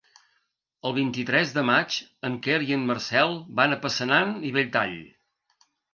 El 0.89 0.93
vint-i-tres 0.97 1.51
de 1.57 1.63
maig 1.67 1.97
en 2.29 2.37
Quer 2.47 2.57
i 2.69 2.77
en 2.79 2.87
Marcel 2.93 3.37
van 3.61 3.77
a 3.77 3.77
Passanant 3.85 4.33
i 4.51 4.55
Belltall. 4.57 4.97